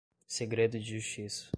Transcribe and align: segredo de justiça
segredo 0.25 0.79
de 0.79 0.91
justiça 0.97 1.45